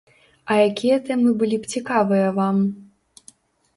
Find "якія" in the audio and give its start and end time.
0.69-0.95